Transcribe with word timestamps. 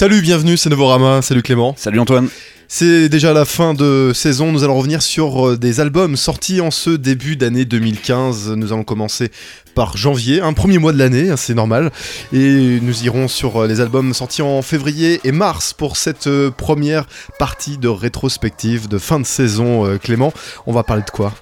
Salut, 0.00 0.22
bienvenue, 0.22 0.56
c'est 0.56 0.70
Novorama, 0.70 1.20
salut 1.20 1.42
Clément. 1.42 1.74
Salut 1.76 2.00
Antoine. 2.00 2.30
C'est 2.68 3.10
déjà 3.10 3.34
la 3.34 3.44
fin 3.44 3.74
de 3.74 4.12
saison, 4.14 4.50
nous 4.50 4.64
allons 4.64 4.78
revenir 4.78 5.02
sur 5.02 5.50
euh, 5.50 5.58
des 5.58 5.78
albums 5.78 6.16
sortis 6.16 6.62
en 6.62 6.70
ce 6.70 6.88
début 6.88 7.36
d'année 7.36 7.66
2015. 7.66 8.52
Nous 8.52 8.72
allons 8.72 8.82
commencer 8.82 9.30
par 9.74 9.96
janvier, 9.96 10.40
un 10.40 10.52
premier 10.52 10.78
mois 10.78 10.92
de 10.92 10.98
l'année, 10.98 11.30
hein, 11.30 11.36
c'est 11.36 11.54
normal. 11.54 11.90
Et 12.32 12.78
nous 12.80 13.04
irons 13.04 13.28
sur 13.28 13.62
euh, 13.62 13.66
les 13.66 13.80
albums 13.80 14.14
sortis 14.14 14.42
en 14.42 14.62
février 14.62 15.20
et 15.24 15.32
mars 15.32 15.72
pour 15.72 15.96
cette 15.96 16.26
euh, 16.26 16.50
première 16.50 17.06
partie 17.38 17.78
de 17.78 17.88
rétrospective 17.88 18.88
de 18.88 18.98
fin 18.98 19.20
de 19.20 19.26
saison. 19.26 19.98
Clément, 19.98 20.32
on 20.66 20.72
va 20.72 20.82
parler 20.82 21.02
de 21.04 21.10
quoi? 21.10 21.32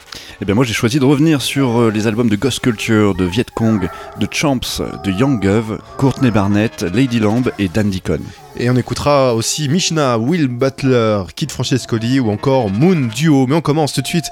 Eh 0.41 0.45
bien 0.45 0.54
moi 0.54 0.64
j'ai 0.64 0.72
choisi 0.72 0.98
de 0.98 1.04
revenir 1.04 1.42
sur 1.42 1.91
les 1.91 2.06
albums 2.06 2.28
de 2.28 2.36
Ghost 2.36 2.60
Culture, 2.60 3.14
de 3.14 3.24
Viet 3.24 3.46
Cong, 3.55 3.88
de 4.19 4.28
Champs, 4.30 4.80
de 5.05 5.10
Young 5.10 5.42
Gov, 5.42 5.78
Courtney 5.97 6.30
Barnett, 6.30 6.83
Lady 6.83 7.19
Lamb 7.19 7.50
et 7.58 7.69
Dan 7.69 7.91
Deacon. 7.91 8.20
Et 8.60 8.69
on 8.70 8.77
écoutera 8.77 9.34
aussi 9.34 9.69
Mishna, 9.69 10.19
Will 10.19 10.48
Butler, 10.48 11.22
Kid 11.36 11.52
Francescoli 11.52 12.19
ou 12.19 12.28
encore 12.30 12.70
Moon 12.70 13.08
Duo. 13.14 13.47
Mais 13.47 13.55
on 13.55 13.60
commence 13.60 13.92
tout 13.92 14.02
de 14.02 14.06
suite 14.08 14.24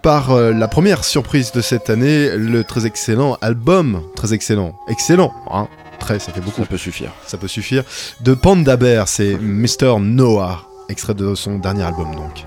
par 0.00 0.30
euh, 0.30 0.52
la 0.54 0.68
première 0.68 1.04
surprise 1.04 1.52
de 1.52 1.60
cette 1.60 1.90
année, 1.90 2.30
le 2.34 2.64
très 2.64 2.86
excellent 2.86 3.36
album, 3.44 4.02
très 4.16 4.32
excellent, 4.32 4.74
excellent, 4.88 5.32
hein, 5.50 5.68
très, 6.00 6.18
ça 6.18 6.32
fait 6.32 6.40
beaucoup. 6.40 6.62
Ça 6.62 6.66
peut 6.66 6.78
suffire. 6.78 7.12
Ça 7.26 7.36
peut 7.36 7.48
suffire. 7.48 7.84
De 8.20 8.32
Panda 8.34 8.76
Bear, 8.76 9.06
c'est 9.06 9.36
Mr. 9.36 9.98
Noah, 10.00 10.66
extrait 10.88 11.14
de 11.14 11.34
son 11.34 11.58
dernier 11.58 11.82
album 11.82 12.14
donc. 12.14 12.46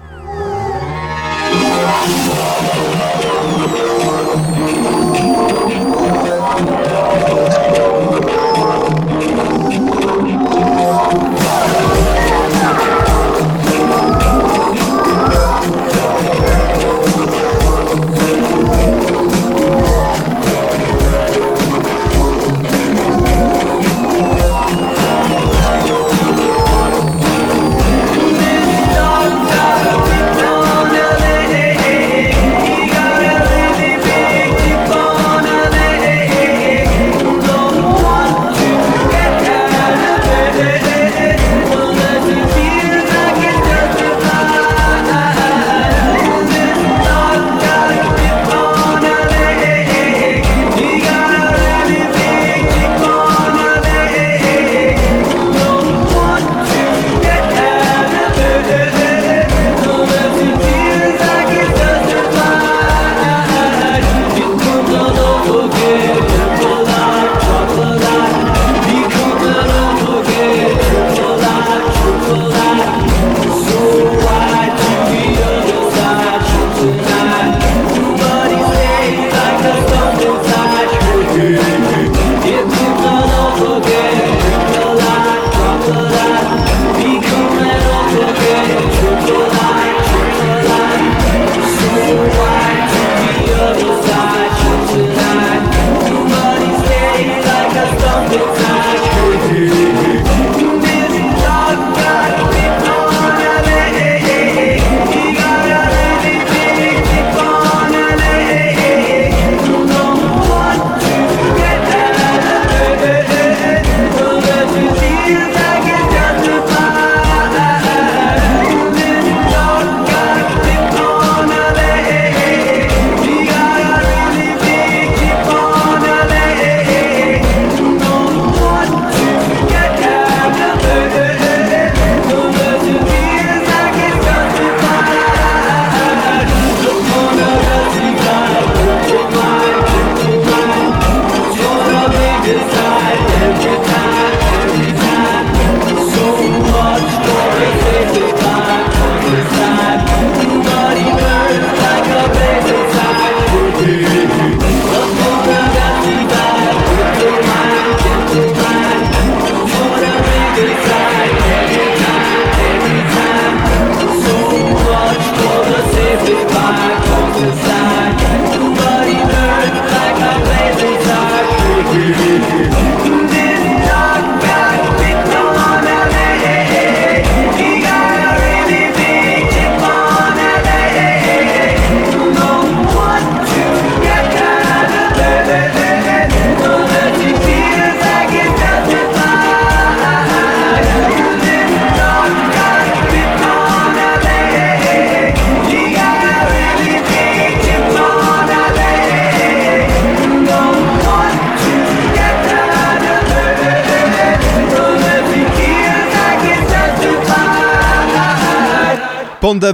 Panda 209.47 209.71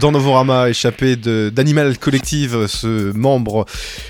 dans 0.00 0.12
Novorama, 0.12 0.70
échappé 0.70 1.14
d'Animal 1.14 1.98
Collective, 1.98 2.66
ce 2.68 3.12
membre 3.12 3.66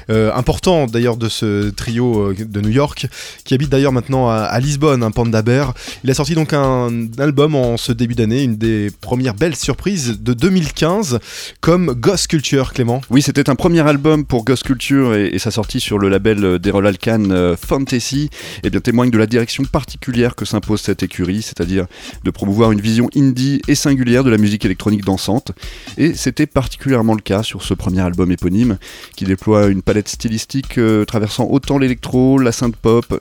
euh, 0.09 0.33
important 0.37 0.87
d'ailleurs 0.87 1.17
de 1.17 1.29
ce 1.29 1.71
trio 1.71 2.31
euh, 2.31 2.37
de 2.39 2.61
New 2.61 2.71
York, 2.71 3.09
qui 3.51 3.55
habite 3.55 3.71
d'ailleurs 3.71 3.91
maintenant 3.91 4.29
à, 4.31 4.61
Lisbonne, 4.61 5.03
un 5.03 5.11
Panda 5.11 5.43
Bear. 5.43 5.75
Il 6.05 6.11
a 6.13 6.15
sorti 6.15 6.37
donc 6.37 6.53
un 6.53 7.09
album 7.19 7.57
en 7.57 7.77
ce 7.77 7.91
début 7.91 8.15
d'année, 8.15 8.45
une 8.45 8.55
des 8.55 8.93
premières 9.01 9.35
belles 9.35 9.57
surprises 9.57 10.21
de 10.21 10.35
2015, 10.35 11.19
comme 11.61 11.95
Ghost 11.95 12.29
Culture, 12.29 12.73
Clément. 12.73 13.01
Oui, 13.11 13.23
c'était 13.23 13.51
un 13.51 13.57
premier 13.57 13.81
album 13.81 14.25
pour 14.25 14.45
Ghost 14.45 14.63
Culture 14.63 15.17
et, 15.17 15.37
sa 15.41 15.51
sortie 15.51 15.81
sur 15.81 15.99
le 15.99 16.09
label 16.09 16.61
d'Errol 16.61 16.87
Alkan 16.87 17.25
euh, 17.33 17.57
Fantasy, 17.57 18.31
et 18.31 18.61
eh 18.67 18.71
bien 18.71 18.79
témoigne 18.79 19.11
de 19.11 19.19
la 19.19 19.27
direction 19.27 19.65
particulière 19.65 20.37
que 20.37 20.45
s'impose 20.45 20.83
cette 20.83 21.03
écurie, 21.03 21.43
c'est-à-dire 21.43 21.87
de 22.23 22.31
promouvoir 22.31 22.71
une 22.71 22.81
vision 22.81 23.11
indie 23.17 23.63
et 23.67 23.75
singulière 23.75 24.23
de 24.23 24.31
la 24.31 24.39
musique 24.39 24.65
électronique 24.65 24.71
électronique 24.71 25.05
dansante, 25.05 25.51
et 25.99 26.15
c'était 26.15 26.47
particulièrement 26.47 27.15
le 27.15 27.21
cas 27.21 27.43
sur 27.43 27.65
ce 27.65 27.75
premier 27.75 28.03
album 28.03 28.31
éponyme, 28.31 28.79
qui 29.17 29.25
déploie 29.25 29.67
une 29.67 29.83
palette 29.83 30.09
stylistique 30.09 30.79
euh, 30.79 31.05
traversant 31.05 31.49
autant 31.51 31.79
l'électro, 31.79 32.39
la 32.39 32.53
synth 32.53 32.77
pop, 32.77 33.19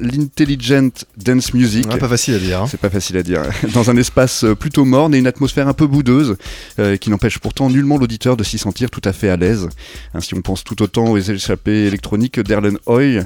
l'intelligent 0.00 0.90
dance 1.16 1.54
music. 1.54 1.88
pas 1.88 2.08
facile 2.08 2.34
à 2.34 2.38
dire. 2.38 2.62
Hein. 2.62 2.66
C'est 2.68 2.80
pas 2.80 2.90
facile 2.90 3.16
à 3.16 3.22
dire. 3.22 3.42
Dans 3.74 3.90
un 3.90 3.96
espace 3.96 4.44
euh, 4.44 4.54
plutôt 4.54 4.84
morne 4.84 5.14
et 5.14 5.18
une 5.18 5.26
atmosphère 5.26 5.68
un 5.68 5.72
peu 5.72 5.86
boudeuse, 5.86 6.36
euh, 6.78 6.96
qui 6.96 7.10
n'empêche 7.10 7.38
pourtant 7.38 7.70
nullement 7.70 7.98
l'auditeur 7.98 8.36
de 8.36 8.44
s'y 8.44 8.58
sentir 8.58 8.90
tout 8.90 9.02
à 9.04 9.12
fait 9.12 9.28
à 9.28 9.36
l'aise. 9.36 9.68
Ainsi, 10.14 10.34
on 10.34 10.42
pense 10.42 10.64
tout 10.64 10.82
autant 10.82 11.06
aux 11.10 11.18
échappées 11.18 11.86
électroniques 11.86 12.40
d'Erlen 12.40 12.78
Hoy 12.86 13.20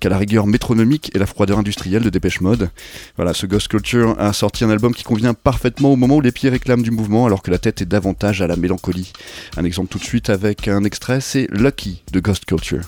qu'à 0.00 0.08
la 0.08 0.18
rigueur 0.18 0.46
métronomique 0.46 1.10
et 1.14 1.18
la 1.18 1.26
froideur 1.26 1.58
industrielle 1.58 2.02
de 2.02 2.10
Dépêche 2.10 2.40
Mode. 2.40 2.70
Voilà, 3.16 3.34
ce 3.34 3.46
Ghost 3.46 3.68
Culture 3.68 4.14
a 4.18 4.32
sorti 4.32 4.64
un 4.64 4.70
album 4.70 4.94
qui 4.94 5.04
convient 5.04 5.34
parfaitement 5.34 5.92
au 5.92 5.96
moment 5.96 6.16
où 6.16 6.20
les 6.20 6.32
pieds 6.32 6.50
réclament 6.50 6.82
du 6.82 6.90
mouvement, 6.90 7.26
alors 7.26 7.42
que 7.42 7.50
la 7.50 7.58
tête 7.58 7.82
est 7.82 7.86
davantage 7.86 8.42
à 8.42 8.46
la 8.46 8.56
mélancolie. 8.56 9.12
Un 9.56 9.64
exemple 9.64 9.88
tout 9.88 9.98
de 9.98 10.04
suite 10.04 10.30
avec 10.30 10.68
un 10.68 10.84
extrait, 10.84 11.20
c'est 11.20 11.46
Lucky 11.50 12.02
de 12.12 12.20
Ghost 12.20 12.44
Culture. 12.44 12.82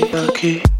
lucky. 0.12 0.73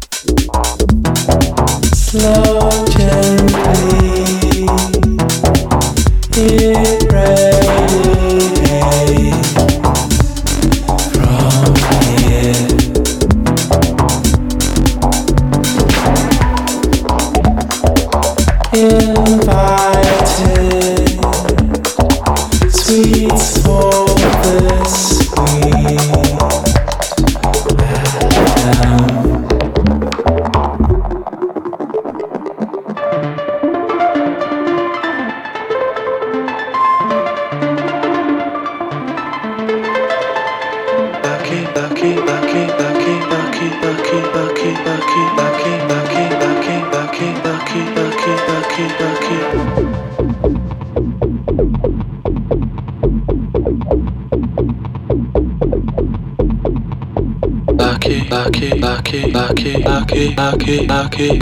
Thank 61.17 61.41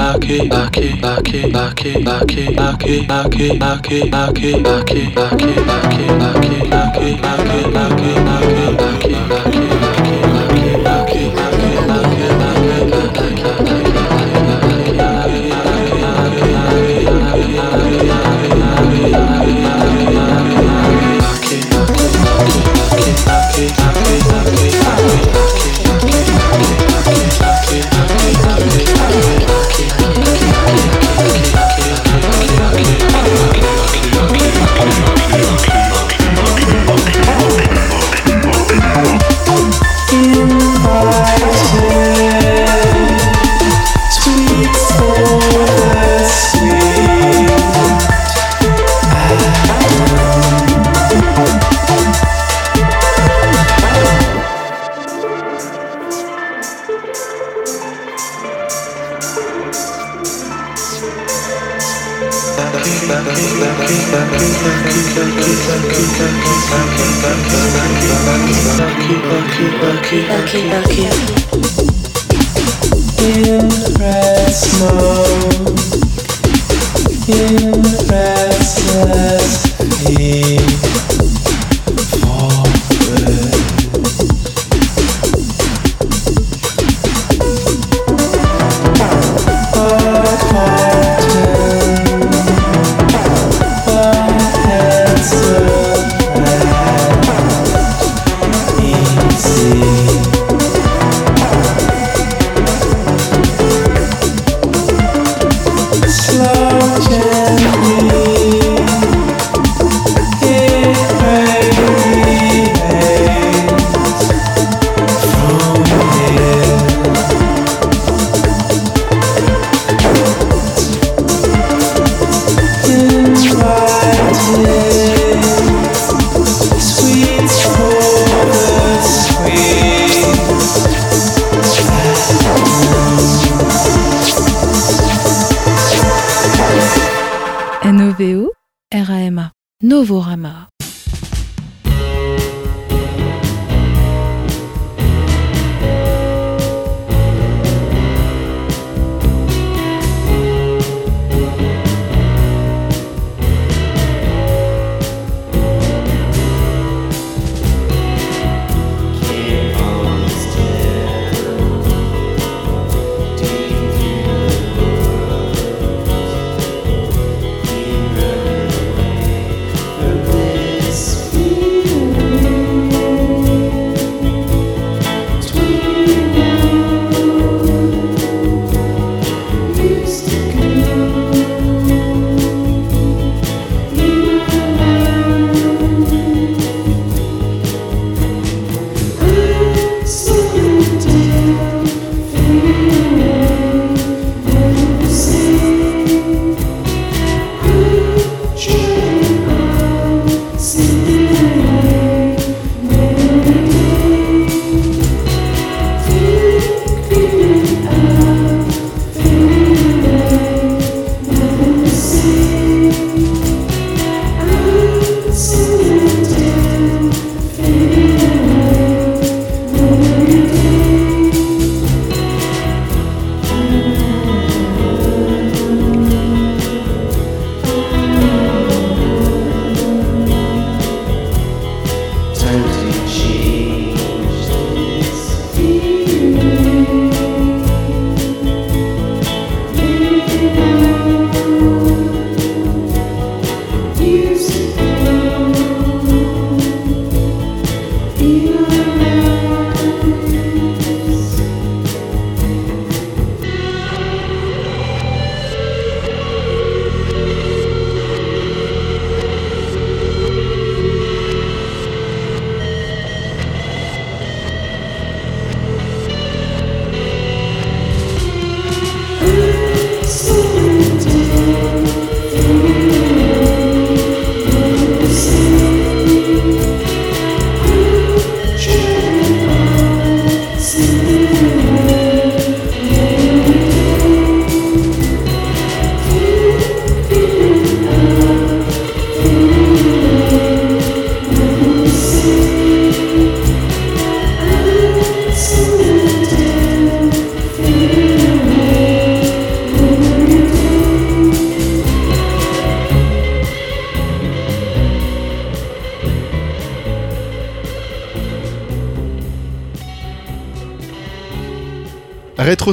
you. 9.31 9.42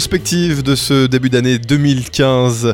Rétrospective 0.01 0.63
de 0.63 0.75
ce 0.77 1.07
début 1.07 1.29
d'année 1.29 1.59
2015 1.59 2.73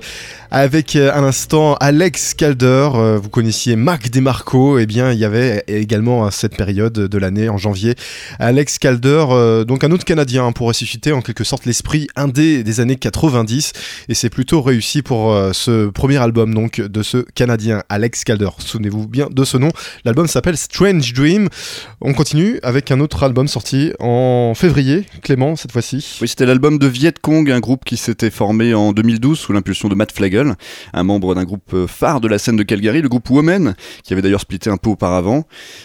avec 0.56 0.96
euh, 0.96 1.12
un 1.12 1.22
instant 1.22 1.74
Alex 1.80 2.32
Calder. 2.32 2.88
Euh, 2.94 3.18
vous 3.22 3.28
connaissiez 3.28 3.76
Marc 3.76 4.08
Demarco. 4.08 4.78
et 4.78 4.84
eh 4.84 4.86
bien, 4.86 5.12
il 5.12 5.18
y 5.18 5.24
avait 5.26 5.62
également 5.66 6.24
à 6.24 6.30
cette 6.30 6.56
période 6.56 6.94
de 6.94 7.18
l'année, 7.18 7.50
en 7.50 7.58
janvier, 7.58 7.94
Alex 8.38 8.78
Calder, 8.78 9.26
euh, 9.28 9.64
donc 9.64 9.84
un 9.84 9.90
autre 9.90 10.06
Canadien 10.06 10.50
pour 10.52 10.68
ressusciter 10.68 11.12
en 11.12 11.20
quelque 11.20 11.44
sorte 11.44 11.66
l'esprit 11.66 12.08
indé 12.16 12.64
des 12.64 12.80
années 12.80 12.96
90. 12.96 13.74
Et 14.08 14.14
c'est 14.14 14.30
plutôt 14.30 14.62
réussi 14.62 15.02
pour 15.02 15.38
ce 15.52 15.90
premier 15.90 16.16
album 16.16 16.54
donc 16.54 16.80
de 16.80 17.02
ce 17.02 17.18
Canadien 17.34 17.82
Alex 17.90 18.24
Calder. 18.24 18.48
Souvenez-vous 18.58 19.06
bien 19.06 19.28
de 19.30 19.44
ce 19.44 19.58
nom. 19.58 19.68
L'album 20.06 20.26
s'appelle 20.26 20.56
Strange 20.56 21.12
Dream. 21.12 21.48
On 22.00 22.14
continue 22.14 22.60
avec 22.62 22.90
un 22.90 23.00
autre 23.00 23.22
album 23.24 23.46
sorti 23.46 23.92
en 24.00 24.54
février. 24.56 25.04
Clément, 25.22 25.54
cette 25.54 25.72
fois-ci. 25.72 26.16
Oui, 26.22 26.28
c'était 26.28 26.46
l'album 26.46 26.78
de 26.78 26.86
Viet 26.86 27.12
Cong, 27.20 27.50
un 27.50 27.60
groupe 27.60 27.84
qui 27.84 27.98
s'était 27.98 28.30
formé 28.30 28.72
en 28.72 28.92
2012 28.92 29.38
sous 29.38 29.52
l'impulsion 29.52 29.90
de 29.90 29.94
Matt 29.94 30.12
Flagel 30.12 30.45
un 30.92 31.02
membre 31.02 31.34
d'un 31.34 31.44
groupe 31.44 31.72
euh, 31.74 31.86
phare 31.86 32.20
de 32.20 32.28
la 32.28 32.38
scène 32.38 32.56
de 32.56 32.62
Calgary, 32.62 33.02
le 33.02 33.08
groupe 33.08 33.28
Women, 33.30 33.74
qui 34.02 34.12
avait 34.12 34.22
d'ailleurs 34.22 34.40
splitté 34.40 34.70
un 34.70 34.76
peu 34.76 34.90
auparavant. 34.90 35.44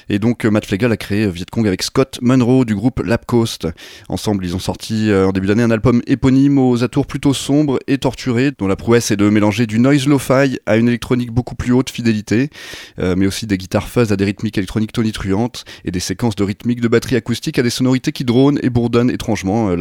Et 0.09 0.19
donc 0.19 0.45
euh, 0.45 0.51
Matt 0.51 0.65
Flegel 0.65 0.91
a 0.91 0.97
créé 0.97 1.25
euh, 1.25 1.29
Vietcong 1.29 1.67
avec 1.67 1.83
Scott 1.83 2.19
Munro 2.21 2.65
du 2.65 2.75
groupe 2.75 3.01
Lap 3.03 3.25
Coast. 3.25 3.67
Ensemble, 4.09 4.45
ils 4.45 4.55
ont 4.55 4.59
sorti 4.59 5.11
en 5.13 5.31
début 5.31 5.47
d'année 5.47 5.63
un 5.63 5.71
album 5.71 6.01
éponyme 6.07 6.57
aux 6.57 6.83
atours 6.83 7.07
plutôt 7.07 7.33
sombres 7.33 7.79
et 7.87 7.97
torturés, 7.97 8.51
dont 8.57 8.67
la 8.67 8.75
prouesse 8.75 9.11
est 9.11 9.17
de 9.17 9.29
mélanger 9.29 9.67
du 9.67 9.79
noise 9.79 10.07
lo-fi 10.07 10.59
à 10.65 10.77
une 10.77 10.87
électronique 10.87 11.31
beaucoup 11.31 11.55
plus 11.55 11.71
haute 11.71 11.89
fidélité, 11.89 12.49
mais 12.97 13.25
aussi 13.25 13.47
des 13.47 13.57
guitares 13.57 13.87
fuzz 13.87 14.11
à 14.11 14.17
des 14.17 14.25
rythmiques 14.25 14.57
électroniques 14.57 14.91
tonitruantes 14.91 15.65
et 15.85 15.91
des 15.91 15.99
séquences 15.99 16.35
de 16.35 16.43
rythmiques 16.43 16.81
de 16.81 16.87
batterie 16.87 17.15
acoustique 17.15 17.59
à 17.59 17.63
des 17.63 17.69
sonorités 17.69 18.11
qui 18.11 18.23
dronent 18.23 18.59
et 18.61 18.69
bourdonnent 18.69 19.11
étrangement. 19.11 19.71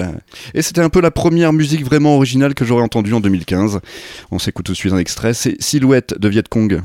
Et 0.54 0.62
c'était 0.62 0.82
un 0.82 0.90
peu 0.90 1.00
la 1.00 1.10
première 1.10 1.52
musique 1.52 1.84
vraiment 1.84 2.16
originale 2.16 2.54
que 2.54 2.64
j'aurais 2.64 2.82
entendue 2.82 3.14
en 3.14 3.20
2015. 3.20 3.80
On 4.30 4.38
s'écoute 4.38 4.60
tout 4.62 4.73
de 4.73 4.76
suite 4.76 4.93
un 4.93 4.99
extrait, 4.99 5.35
c'est 5.35 5.61
Silhouette 5.61 6.19
de 6.19 6.29
Viet 6.29 6.45
Cong. 6.49 6.83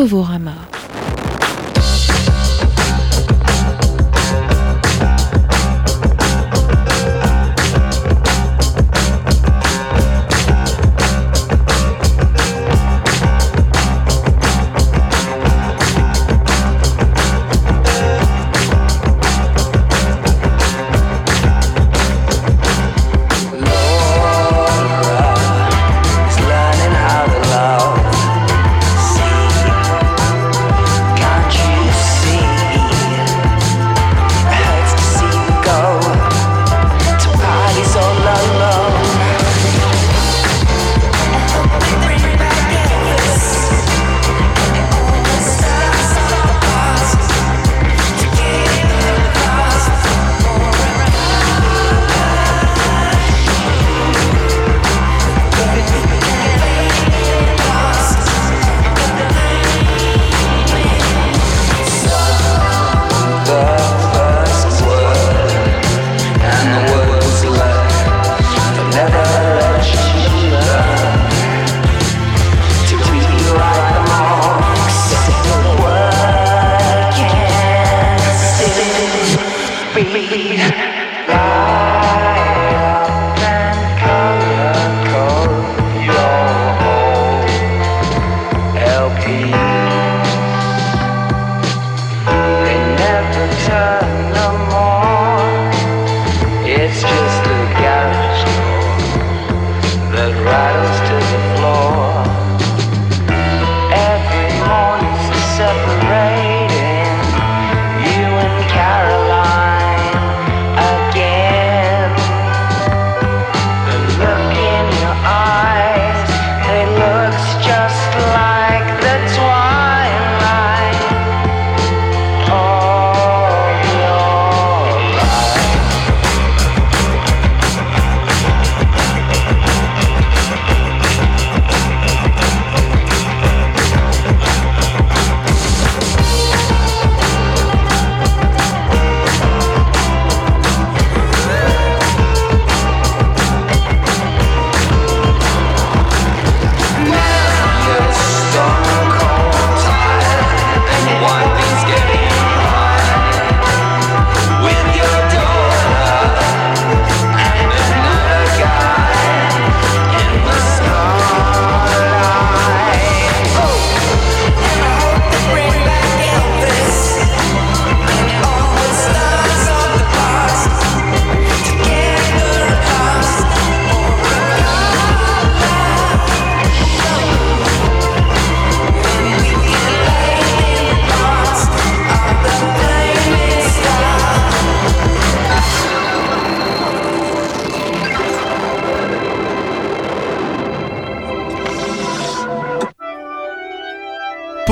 NOVORAMA, 0.00 0.49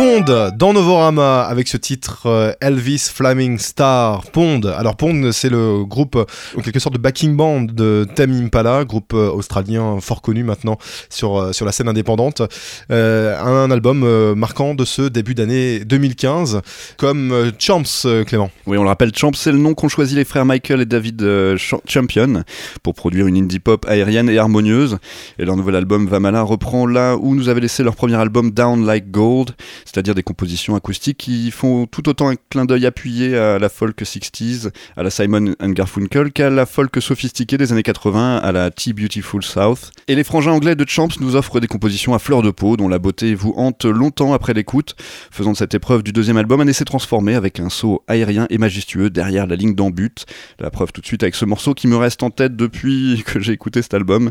Pond 0.08 0.50
dans 0.56 0.72
Novorama 0.72 1.42
avec 1.42 1.68
ce 1.68 1.76
titre 1.76 2.22
euh, 2.26 2.52
Elvis 2.62 3.10
Flaming 3.12 3.58
Star. 3.58 4.22
Pond. 4.30 4.62
Alors 4.64 4.96
Pond, 4.96 5.30
c'est 5.32 5.50
le 5.50 5.84
groupe, 5.84 6.16
en 6.56 6.60
quelque 6.62 6.78
sorte 6.78 6.94
de 6.94 6.98
backing 6.98 7.36
band 7.36 7.62
de 7.64 8.06
Tame 8.14 8.32
Impala, 8.32 8.86
groupe 8.86 9.12
euh, 9.12 9.30
australien 9.30 9.98
fort 10.00 10.22
connu 10.22 10.44
maintenant 10.44 10.78
sur, 11.10 11.36
euh, 11.38 11.52
sur 11.52 11.66
la 11.66 11.72
scène 11.72 11.88
indépendante. 11.88 12.40
Un 12.88 13.70
album 13.70 14.32
marquant 14.34 14.74
de 14.74 14.86
ce 14.86 15.02
début 15.02 15.34
d'année 15.34 15.80
2015, 15.84 16.62
comme 16.96 17.52
Champs, 17.58 17.82
Clément. 18.26 18.50
Oui, 18.66 18.78
on 18.78 18.82
le 18.84 18.88
rappelle, 18.88 19.14
Champ, 19.14 19.32
c'est 19.34 19.52
le 19.52 19.58
nom 19.58 19.74
qu'ont 19.74 19.88
choisi 19.90 20.14
les 20.14 20.24
frères 20.24 20.46
Michael 20.46 20.80
et 20.80 20.86
David 20.86 21.20
Ch- 21.20 21.74
Champion 21.86 22.44
pour 22.82 22.94
produire 22.94 23.26
une 23.26 23.36
indie 23.36 23.58
pop 23.58 23.84
aérienne 23.86 24.30
et 24.30 24.38
harmonieuse. 24.38 24.96
Et 25.38 25.44
leur 25.44 25.56
nouvel 25.56 25.74
album 25.76 26.06
Vamala 26.08 26.40
reprend 26.42 26.86
là 26.86 27.16
où 27.20 27.34
nous 27.34 27.50
avait 27.50 27.60
laissé 27.60 27.82
leur 27.82 27.94
premier 27.94 28.14
album 28.16 28.52
Down 28.52 28.86
Like 28.86 29.10
Gold, 29.10 29.50
c'est-à-dire 29.98 30.14
des 30.14 30.22
compositions 30.22 30.76
acoustiques 30.76 31.18
qui 31.18 31.50
font 31.50 31.86
tout 31.86 32.08
autant 32.08 32.28
un 32.28 32.36
clin 32.50 32.64
d'œil 32.64 32.86
appuyé 32.86 33.36
à 33.36 33.58
la 33.58 33.68
folk 33.68 34.00
60s, 34.00 34.70
à 34.96 35.02
la 35.02 35.10
Simon 35.10 35.54
and 35.58 35.70
Garfunkel, 35.70 36.30
qu'à 36.30 36.50
la 36.50 36.66
folk 36.66 37.02
sophistiquée 37.02 37.58
des 37.58 37.72
années 37.72 37.82
80, 37.82 38.36
à 38.36 38.52
la 38.52 38.70
Tea 38.70 38.92
Beautiful 38.92 39.42
South. 39.42 39.90
Et 40.06 40.14
les 40.14 40.22
frangins 40.22 40.52
anglais 40.52 40.76
de 40.76 40.88
Champs 40.88 41.08
nous 41.18 41.34
offrent 41.34 41.58
des 41.58 41.66
compositions 41.66 42.14
à 42.14 42.20
fleur 42.20 42.42
de 42.42 42.52
peau, 42.52 42.76
dont 42.76 42.86
la 42.86 43.00
beauté 43.00 43.34
vous 43.34 43.52
hante 43.56 43.86
longtemps 43.86 44.34
après 44.34 44.54
l'écoute, 44.54 44.94
faisant 45.32 45.50
de 45.50 45.56
cette 45.56 45.74
épreuve 45.74 46.04
du 46.04 46.12
deuxième 46.12 46.36
album 46.36 46.60
un 46.60 46.68
essai 46.68 46.84
transformé 46.84 47.34
avec 47.34 47.58
un 47.58 47.68
saut 47.68 48.04
aérien 48.06 48.46
et 48.50 48.58
majestueux 48.58 49.10
derrière 49.10 49.48
la 49.48 49.56
ligne 49.56 49.74
d'embut. 49.74 50.26
La 50.60 50.70
preuve 50.70 50.92
tout 50.92 51.00
de 51.00 51.06
suite 51.06 51.24
avec 51.24 51.34
ce 51.34 51.44
morceau 51.44 51.74
qui 51.74 51.88
me 51.88 51.96
reste 51.96 52.22
en 52.22 52.30
tête 52.30 52.54
depuis 52.54 53.24
que 53.26 53.40
j'ai 53.40 53.52
écouté 53.52 53.82
cet 53.82 53.94
album, 53.94 54.30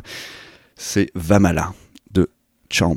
c'est 0.77 1.09
Vamala 1.13 1.73
de 2.13 2.29
Champs. 2.71 2.95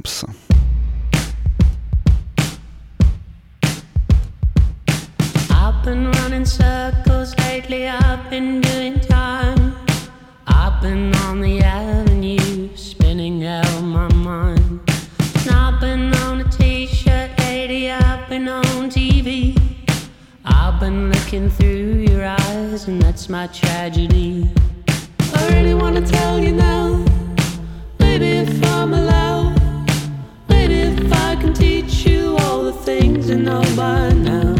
Been 5.84 6.10
running 6.12 6.44
circles 6.44 7.36
lately, 7.38 7.88
I've 7.88 8.28
been 8.28 8.60
doing 8.60 9.00
time. 9.00 9.74
I've 10.46 10.82
been 10.82 11.14
on 11.16 11.40
the 11.40 11.60
avenue, 11.60 12.76
spinning 12.76 13.46
out 13.46 13.80
my 13.80 14.12
mind. 14.12 14.80
And 15.36 15.50
I've 15.50 15.80
been 15.80 16.14
on 16.16 16.42
a 16.42 16.48
t 16.50 16.86
shirt 16.86 17.30
lady, 17.38 17.90
I've 17.90 18.28
been 18.28 18.48
on 18.48 18.90
TV. 18.90 19.56
I've 20.44 20.78
been 20.80 21.10
looking 21.10 21.48
through 21.48 22.06
your 22.10 22.26
eyes, 22.26 22.86
and 22.86 23.00
that's 23.00 23.30
my 23.30 23.46
tragedy. 23.46 24.50
I 25.34 25.48
really 25.48 25.74
wanna 25.74 26.06
tell 26.06 26.38
you 26.38 26.52
now, 26.52 27.04
maybe 27.98 28.28
if 28.44 28.64
I'm 28.66 28.92
allowed, 28.92 29.56
maybe 30.48 30.74
if 30.74 31.12
I 31.12 31.36
can 31.36 31.54
teach 31.54 32.04
you 32.06 32.36
all 32.38 32.64
the 32.64 32.72
things 32.72 33.30
you 33.30 33.38
know 33.38 33.62
by 33.76 34.12
now. 34.12 34.59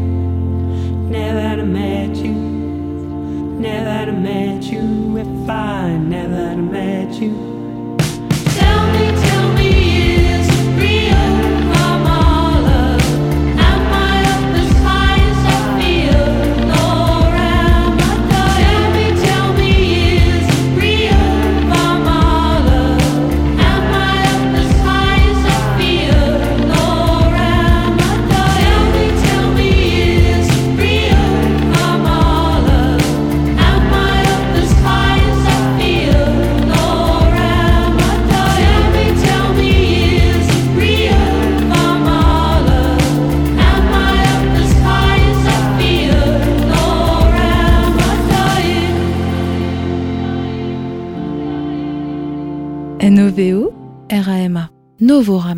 Novorama 55.21 55.50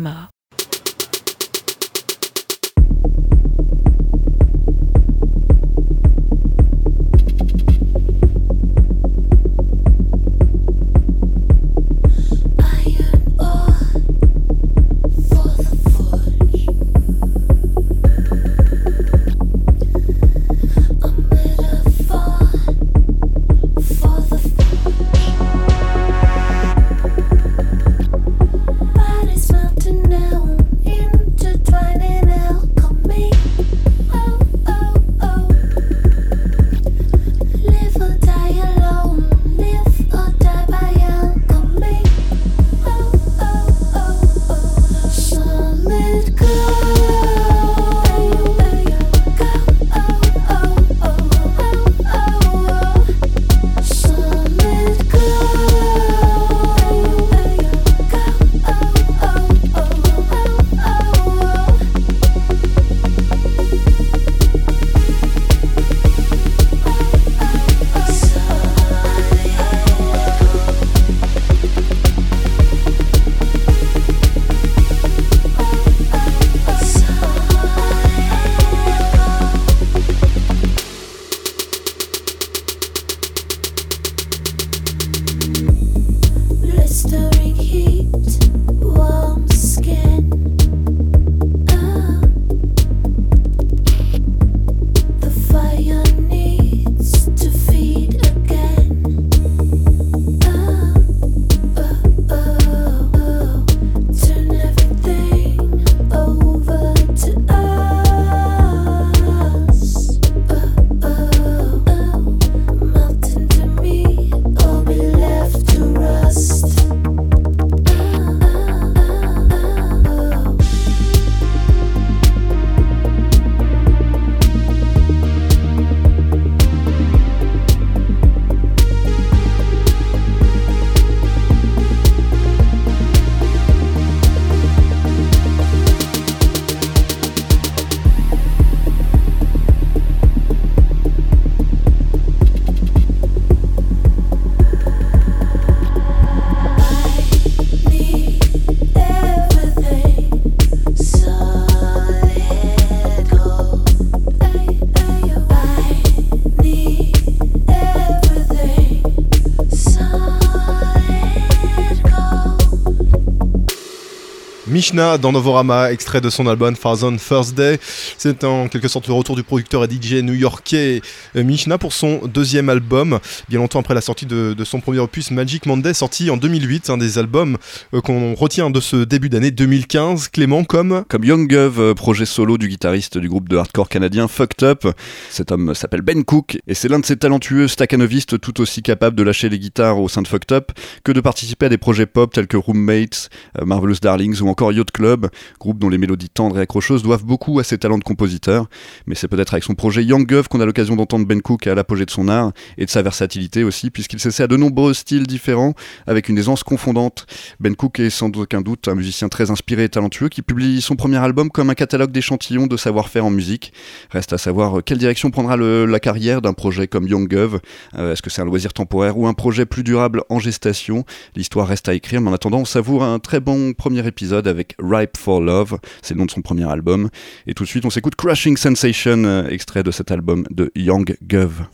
Mishna 164.74 165.18
dans 165.18 165.30
Novorama, 165.30 165.92
extrait 165.92 166.20
de 166.20 166.28
son 166.28 166.48
album 166.48 166.76
Thousand 166.76 167.16
First 167.18 167.54
Day. 167.54 167.78
C'est 168.18 168.42
en 168.42 168.66
quelque 168.66 168.88
sorte 168.88 169.06
le 169.06 169.14
retour 169.14 169.36
du 169.36 169.44
producteur 169.44 169.84
et 169.84 169.88
DJ 169.88 170.14
new-yorkais 170.14 171.00
euh, 171.36 171.44
Mishna 171.44 171.78
pour 171.78 171.92
son 171.92 172.22
deuxième 172.26 172.68
album, 172.68 173.20
bien 173.48 173.60
longtemps 173.60 173.78
après 173.78 173.94
la 173.94 174.00
sortie 174.00 174.26
de, 174.26 174.56
son 174.64 174.80
premier 174.80 174.98
opus 174.98 175.30
Magic 175.30 175.66
Monday, 175.66 175.94
sorti 175.94 176.28
en 176.28 176.36
2008, 176.36 176.90
un 176.90 176.96
des 176.96 177.18
albums 177.18 177.56
euh, 177.94 178.00
qu'on 178.00 178.34
retient 178.34 178.68
de 178.68 178.80
ce 178.80 178.96
début 179.04 179.28
d'année 179.28 179.52
2015. 179.52 180.26
Clément, 180.26 180.64
comme? 180.64 181.04
Comme 181.08 181.22
Young 181.22 181.48
Gov, 181.48 181.78
euh, 181.78 181.94
projet 181.94 182.26
solo 182.26 182.58
du 182.58 182.66
guitariste 182.66 183.16
du 183.16 183.28
groupe 183.28 183.48
de 183.48 183.56
hardcore 183.56 183.88
canadien 183.88 184.26
Fucked 184.26 184.64
Up. 184.64 184.88
Cet 185.30 185.52
homme 185.52 185.72
s'appelle 185.76 186.02
Ben 186.02 186.24
Cook 186.24 186.58
et 186.66 186.74
c'est 186.74 186.88
l'un 186.88 186.98
de 186.98 187.06
ces 187.06 187.16
talentueux 187.16 187.68
staccanovistes 187.68 188.40
tout 188.40 188.60
aussi 188.60 188.82
capables 188.82 189.14
de 189.14 189.22
lâcher 189.22 189.48
les 189.48 189.60
guitares 189.60 190.00
au 190.00 190.08
sein 190.08 190.22
de 190.22 190.26
Fucked 190.26 190.50
Up 190.50 190.72
que 191.04 191.12
de 191.12 191.20
participer 191.20 191.66
à 191.66 191.68
des 191.68 191.78
projets 191.78 192.06
pop 192.06 192.32
tels 192.32 192.48
que 192.48 192.56
Roommates, 192.56 193.30
Marvelous 193.64 194.00
Darlings 194.02 194.40
ou 194.40 194.48
encore 194.48 194.63
Yacht 194.72 194.90
Club, 194.90 195.28
groupe 195.58 195.78
dont 195.78 195.88
les 195.88 195.98
mélodies 195.98 196.28
tendres 196.28 196.58
et 196.58 196.62
accrocheuses 196.62 197.02
doivent 197.02 197.24
beaucoup 197.24 197.58
à 197.58 197.64
ses 197.64 197.78
talents 197.78 197.98
de 197.98 198.04
compositeur. 198.04 198.68
Mais 199.06 199.14
c'est 199.14 199.28
peut-être 199.28 199.54
avec 199.54 199.64
son 199.64 199.74
projet 199.74 200.04
Young 200.04 200.26
Gov 200.26 200.48
qu'on 200.48 200.60
a 200.60 200.66
l'occasion 200.66 200.96
d'entendre 200.96 201.26
Ben 201.26 201.40
Cook 201.42 201.66
à 201.66 201.74
l'apogée 201.74 202.06
de 202.06 202.10
son 202.10 202.28
art 202.28 202.52
et 202.78 202.84
de 202.84 202.90
sa 202.90 203.02
versatilité 203.02 203.64
aussi, 203.64 203.90
puisqu'il 203.90 204.20
s'essaie 204.20 204.44
à 204.44 204.46
de 204.46 204.56
nombreux 204.56 204.94
styles 204.94 205.26
différents 205.26 205.74
avec 206.06 206.28
une 206.28 206.38
aisance 206.38 206.62
confondante. 206.62 207.26
Ben 207.60 207.74
Cook 207.74 208.00
est 208.00 208.10
sans 208.10 208.30
aucun 208.36 208.60
doute 208.60 208.88
un 208.88 208.94
musicien 208.94 209.28
très 209.28 209.50
inspiré 209.50 209.84
et 209.84 209.88
talentueux 209.88 210.28
qui 210.28 210.42
publie 210.42 210.80
son 210.80 210.96
premier 210.96 211.18
album 211.18 211.50
comme 211.50 211.70
un 211.70 211.74
catalogue 211.74 212.10
d'échantillons 212.10 212.66
de 212.66 212.76
savoir-faire 212.76 213.24
en 213.24 213.30
musique. 213.30 213.72
Reste 214.10 214.32
à 214.32 214.38
savoir 214.38 214.78
euh, 214.78 214.82
quelle 214.82 214.98
direction 214.98 215.30
prendra 215.30 215.56
la 215.56 216.00
carrière 216.00 216.42
d'un 216.42 216.52
projet 216.52 216.86
comme 216.86 217.06
Young 217.06 217.28
Gov. 217.28 217.60
Euh, 217.96 218.12
Est-ce 218.12 218.22
que 218.22 218.30
c'est 218.30 218.42
un 218.42 218.44
loisir 218.44 218.72
temporaire 218.72 219.18
ou 219.18 219.26
un 219.26 219.34
projet 219.34 219.66
plus 219.66 219.82
durable 219.82 220.22
en 220.28 220.38
gestation? 220.38 221.04
L'histoire 221.36 221.66
reste 221.66 221.88
à 221.88 221.94
écrire, 221.94 222.20
mais 222.20 222.30
en 222.30 222.34
attendant, 222.34 222.58
on 222.58 222.64
savoure 222.64 223.04
un 223.04 223.18
très 223.18 223.40
bon 223.40 223.72
premier 223.72 224.06
épisode 224.06 224.46
avec 224.48 224.53
Ripe 224.78 225.16
for 225.16 225.40
Love, 225.40 225.78
c'est 226.02 226.14
le 226.14 226.18
nom 226.18 226.26
de 226.26 226.30
son 226.30 226.42
premier 226.42 226.70
album. 226.70 227.08
Et 227.46 227.54
tout 227.54 227.64
de 227.64 227.68
suite, 227.68 227.84
on 227.84 227.90
s'écoute 227.90 228.14
Crushing 228.16 228.56
Sensation, 228.56 229.24
euh, 229.24 229.48
extrait 229.48 229.82
de 229.82 229.90
cet 229.90 230.10
album 230.10 230.44
de 230.50 230.70
Young 230.74 231.16
Gov. 231.22 231.66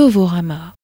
Novorama. 0.00 0.79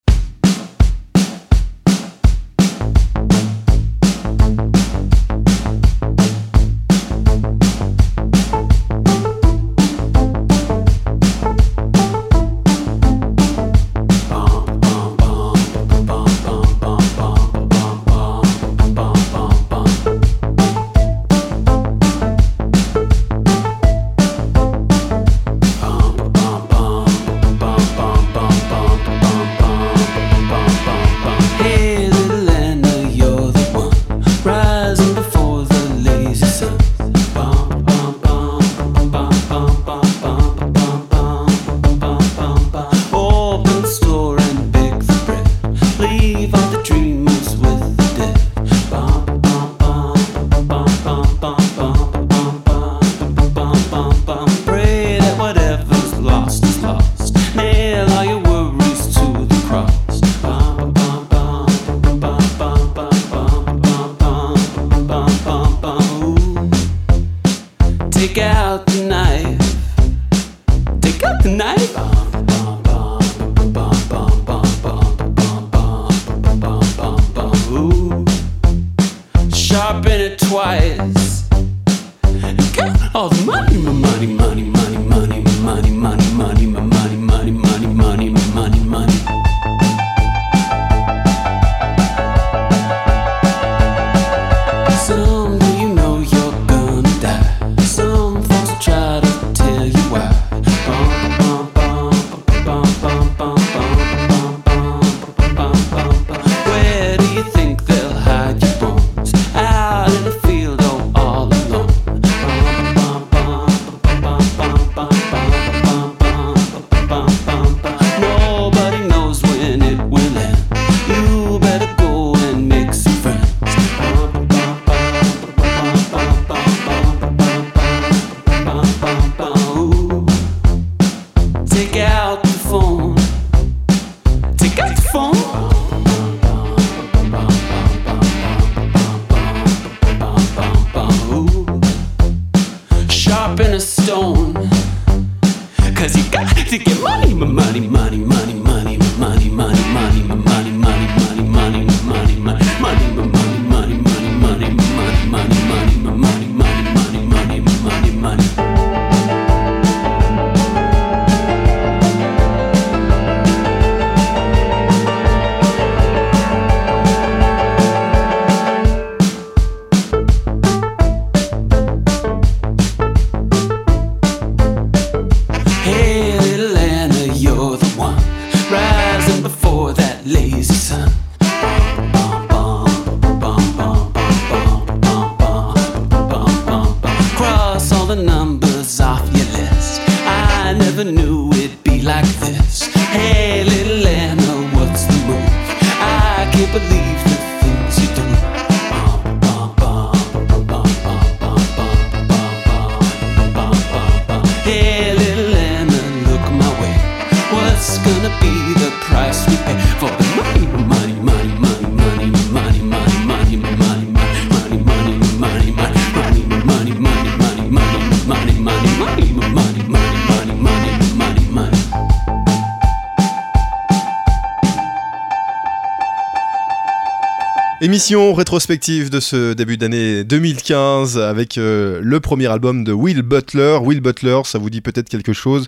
Rétrospective 228.15 229.11
de 229.11 229.19
ce 229.19 229.53
début 229.53 229.77
d'année 229.77 230.23
2015 230.23 231.19
avec 231.19 231.59
euh, 231.59 231.99
le 232.01 232.21
premier 232.21 232.47
album 232.47 232.85
de 232.85 232.93
Will 232.93 233.23
Butler. 233.23 233.79
Will 233.83 234.01
Butler, 234.01 234.43
ça 234.45 234.59
vous 234.59 234.71
dit 234.71 234.81
peut-être 234.81 235.09
quelque 235.09 235.33
chose. 235.33 235.67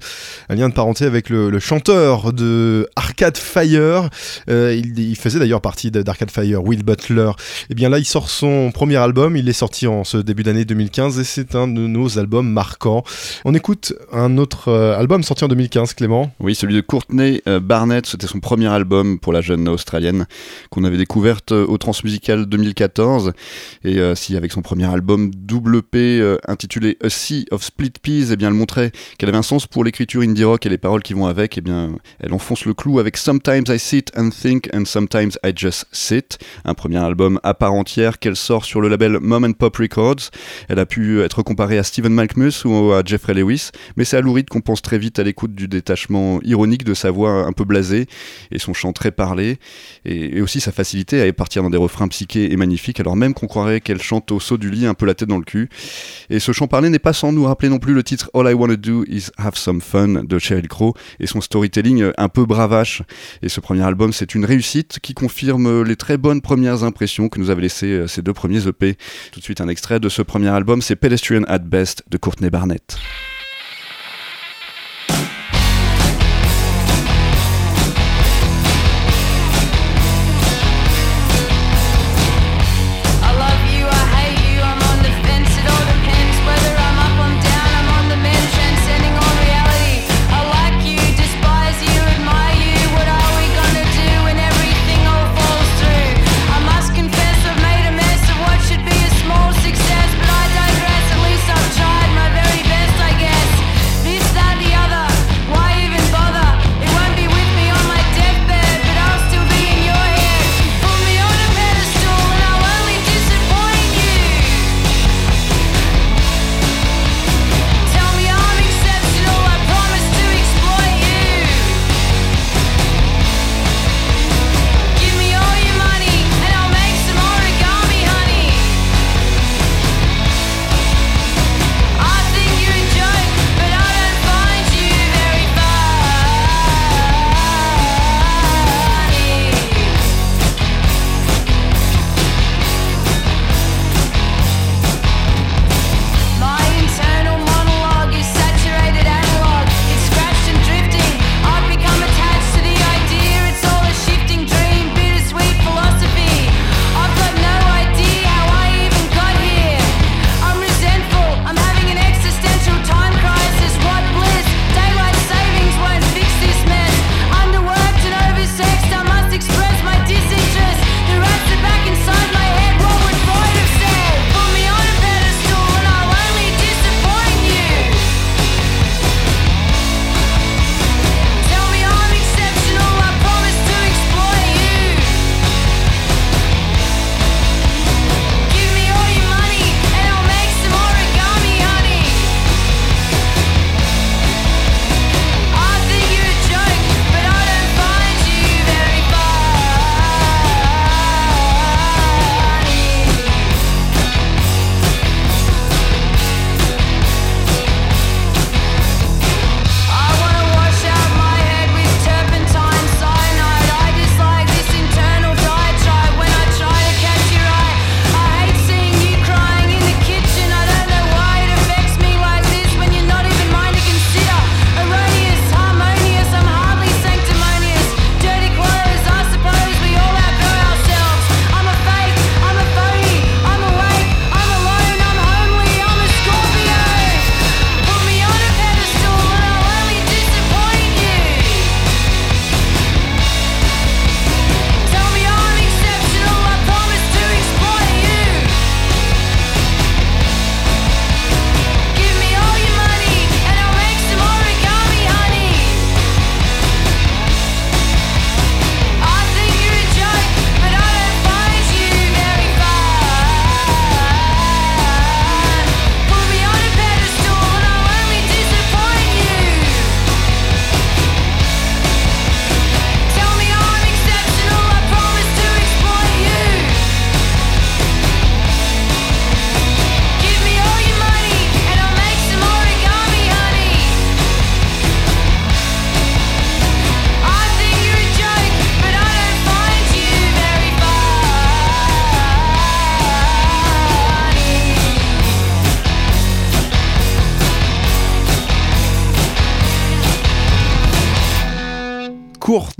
Un 0.48 0.54
lien 0.54 0.68
de 0.68 0.74
parenté 0.74 1.04
avec 1.04 1.30
le, 1.30 1.58
chanteur 1.58 2.32
de 2.32 2.88
Arcade 2.94 3.36
Fire. 3.36 4.08
Euh, 4.48 4.80
il, 4.96 5.16
faisait 5.16 5.40
d'ailleurs 5.40 5.60
partie 5.60 5.90
de- 5.90 6.02
d'Arcade 6.02 6.30
Fire, 6.30 6.62
Will 6.62 6.84
Butler. 6.84 7.32
Et 7.70 7.74
bien 7.74 7.88
là, 7.88 7.98
il 7.98 8.04
sort 8.04 8.30
son 8.30 8.70
premier 8.70 8.96
album. 8.96 9.36
Il 9.36 9.48
est 9.48 9.52
sorti 9.52 9.88
en 9.88 10.04
ce 10.04 10.18
début 10.18 10.44
d'année 10.44 10.64
2015 10.64 11.18
et 11.18 11.24
c'est 11.24 11.56
un 11.56 11.66
de 11.66 11.88
nos 11.88 12.20
albums 12.20 12.48
marquants. 12.48 13.02
On 13.46 13.52
écoute 13.52 13.94
un 14.12 14.38
autre 14.38 14.68
euh, 14.68 14.96
album 14.96 15.24
sorti 15.24 15.42
en 15.42 15.48
2015, 15.48 15.94
Clément. 15.94 16.30
Oui, 16.38 16.54
celui 16.54 16.74
de 16.74 16.82
Courtney 16.82 17.42
Barnett, 17.60 18.06
c'était 18.06 18.28
son 18.28 18.38
premier 18.38 18.68
album 18.68 19.18
pour 19.18 19.32
la 19.32 19.40
jeune 19.40 19.68
australienne 19.68 20.26
qu'on 20.70 20.84
avait 20.84 20.98
découverte 20.98 21.50
au 21.50 21.78
Transmusical 22.28 22.46
2014. 22.46 23.32
Et 23.84 23.98
euh, 23.98 24.14
si 24.14 24.36
avec 24.36 24.52
son 24.52 24.62
premier 24.62 24.86
album 24.86 25.30
double 25.34 25.82
P 25.82 26.20
euh, 26.20 26.36
intitulé 26.46 26.96
A 27.02 27.08
Sea 27.08 27.46
of 27.50 27.62
Split 27.62 27.92
Peas, 28.02 28.30
eh 28.32 28.36
bien 28.36 28.48
elle 28.48 28.54
montrait 28.54 28.92
qu'elle 29.16 29.28
avait 29.28 29.38
un 29.38 29.42
sens 29.42 29.66
pour 29.66 29.84
l'écriture 29.84 30.22
indie 30.22 30.44
rock 30.44 30.66
et 30.66 30.68
les 30.68 30.78
paroles 30.78 31.02
qui 31.02 31.14
vont 31.14 31.26
avec, 31.26 31.58
eh 31.58 31.60
bien 31.60 31.92
elle 32.20 32.32
enfonce 32.32 32.64
le 32.64 32.74
clou 32.74 32.98
avec 32.98 33.16
Sometimes 33.16 33.64
I 33.68 33.78
Sit 33.78 34.12
and 34.16 34.30
Think 34.30 34.68
and 34.74 34.84
Sometimes 34.84 35.32
I 35.44 35.52
Just 35.54 35.86
Sit, 35.92 36.38
un 36.64 36.74
premier 36.74 36.98
album 36.98 37.40
à 37.42 37.54
part 37.54 37.72
entière 37.72 38.18
qu'elle 38.18 38.36
sort 38.36 38.64
sur 38.64 38.80
le 38.80 38.88
label 38.88 39.18
Mom 39.20 39.44
and 39.44 39.52
Pop 39.52 39.76
Records. 39.76 40.30
Elle 40.68 40.78
a 40.78 40.86
pu 40.86 41.22
être 41.22 41.42
comparée 41.42 41.78
à 41.78 41.82
Stephen 41.82 42.12
Malkmus 42.12 42.64
ou 42.64 42.92
à 42.92 43.02
Jeffrey 43.04 43.34
Lewis, 43.34 43.70
mais 43.96 44.04
c'est 44.04 44.16
à 44.16 44.20
Lou 44.20 44.32
Reed 44.32 44.48
qu'on 44.48 44.60
pense 44.60 44.82
très 44.82 44.98
vite 44.98 45.18
à 45.18 45.22
l'écoute 45.22 45.54
du 45.54 45.68
détachement 45.68 46.40
ironique 46.42 46.84
de 46.84 46.94
sa 46.94 47.10
voix 47.10 47.30
un 47.30 47.52
peu 47.52 47.64
blasée 47.64 48.06
et 48.50 48.58
son 48.58 48.74
chant 48.74 48.92
très 48.92 49.10
parlé, 49.10 49.58
et 50.04 50.40
aussi 50.40 50.60
sa 50.60 50.72
facilité 50.72 51.26
à 51.26 51.32
partir 51.32 51.62
dans 51.62 51.70
des 51.70 51.78
refrains 51.78 52.08
et 52.36 52.56
magnifiques, 52.56 53.00
alors 53.00 53.16
même 53.16 53.34
qu'on 53.34 53.46
croirait 53.46 53.80
qu'elle 53.80 54.02
chante 54.02 54.30
au 54.32 54.40
saut 54.40 54.58
du 54.58 54.70
lit 54.70 54.86
un 54.86 54.94
peu 54.94 55.06
la 55.06 55.14
tête 55.14 55.28
dans 55.28 55.38
le 55.38 55.44
cul. 55.44 55.68
Et 56.30 56.40
ce 56.40 56.52
chant 56.52 56.66
parlé 56.66 56.88
n'est 56.90 56.98
pas 56.98 57.12
sans 57.12 57.32
nous 57.32 57.44
rappeler 57.44 57.68
non 57.68 57.78
plus 57.78 57.94
le 57.94 58.02
titre 58.02 58.30
All 58.34 58.50
I 58.50 58.54
Wanna 58.54 58.76
Do 58.76 59.04
Is 59.06 59.28
Have 59.36 59.56
Some 59.56 59.80
Fun 59.80 60.24
de 60.24 60.38
Sheryl 60.38 60.68
Crow 60.68 60.94
et 61.20 61.26
son 61.26 61.40
storytelling 61.40 62.12
un 62.16 62.28
peu 62.28 62.44
bravache. 62.44 63.02
Et 63.42 63.48
ce 63.48 63.60
premier 63.60 63.82
album, 63.82 64.12
c'est 64.12 64.34
une 64.34 64.44
réussite 64.44 64.98
qui 65.00 65.14
confirme 65.14 65.82
les 65.82 65.96
très 65.96 66.16
bonnes 66.16 66.40
premières 66.40 66.84
impressions 66.84 67.28
que 67.28 67.38
nous 67.38 67.50
avaient 67.50 67.62
laissées 67.62 67.92
euh, 67.92 68.06
ces 68.06 68.22
deux 68.22 68.32
premiers 68.32 68.66
EP. 68.66 68.96
Tout 69.32 69.40
de 69.40 69.44
suite, 69.44 69.60
un 69.60 69.68
extrait 69.68 70.00
de 70.00 70.08
ce 70.08 70.22
premier 70.22 70.48
album, 70.48 70.82
c'est 70.82 70.96
Pedestrian 70.96 71.44
at 71.44 71.58
Best 71.58 72.04
de 72.10 72.18
Courtney 72.18 72.50
Barnett. 72.50 72.98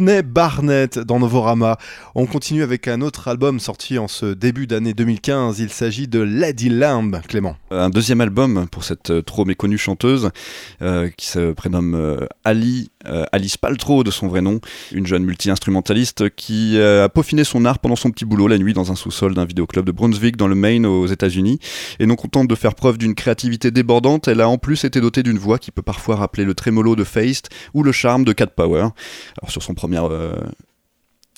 Barnett 0.09 0.99
dans 0.99 1.19
Novorama. 1.19 1.77
On 2.15 2.25
continue 2.25 2.63
avec 2.63 2.89
un 2.89 3.03
autre 3.03 3.29
album 3.29 3.61
sorti 3.61 3.99
en 3.99 4.09
ce 4.09 4.33
début 4.33 4.67
d'année 4.67 4.95
2015. 4.95 5.61
Il 5.61 5.69
s'agit 5.69 6.09
de 6.09 6.21
Lady 6.21 6.71
Lamb, 6.71 7.21
Clément. 7.29 7.57
Un 7.71 7.91
deuxième 7.91 8.23
album 8.23 8.67
pour 8.73 8.85
cette 8.85 9.11
euh, 9.11 9.23
trop 9.23 9.45
méconnue 9.45 9.77
chanteuse 9.77 10.31
euh, 10.81 11.11
qui 11.15 11.27
se 11.27 11.53
prénomme 11.53 11.95
euh, 11.95 12.27
Ali, 12.45 12.91
Alice 13.33 13.57
Paltrow 13.57 14.05
de 14.05 14.11
son 14.11 14.29
vrai 14.29 14.41
nom, 14.41 14.61
une 14.93 15.07
jeune 15.07 15.25
multi-instrumentaliste 15.25 16.31
qui 16.31 16.77
euh, 16.77 17.05
a 17.05 17.09
peaufiné 17.09 17.45
son 17.45 17.65
art 17.65 17.79
pendant 17.79 17.97
son 17.97 18.11
petit 18.11 18.25
boulot 18.25 18.49
la 18.49 18.59
nuit 18.59 18.73
dans 18.73 18.93
un 18.93 18.95
sous-sol 18.95 19.35
d'un 19.35 19.45
vidéoclub 19.45 19.85
de 19.85 19.93
Brunswick 19.93 20.37
dans 20.37 20.49
le 20.49 20.55
Maine 20.55 20.87
aux 20.87 21.07
États-Unis. 21.07 21.59
Et 21.99 22.07
non 22.07 22.17
contente 22.17 22.49
de 22.49 22.55
faire 22.55 22.75
preuve 22.75 22.99
d'une 22.99 23.15
créativité 23.15 23.71
débordante, 23.71 24.29
elle 24.29 24.41
a 24.41 24.49
en 24.49 24.59
plus 24.59 24.85
été 24.85 25.01
dotée 25.01 25.23
d'une 25.23 25.39
voix 25.39 25.59
qui 25.59 25.71
peut 25.71 25.83
parfois 25.83 26.17
rappeler 26.17 26.45
le 26.45 26.55
trémolo 26.55 26.97
de 26.97 27.05
Feist 27.05 27.49
ou 27.75 27.83
le 27.83 27.93
charme 27.93 28.25
de 28.25 28.33
Cat 28.33 28.49
Power. 28.49 28.89
Alors 29.41 29.51
sur 29.51 29.63
son 29.63 29.75
premier 29.75 30.01
euh, 30.03 30.33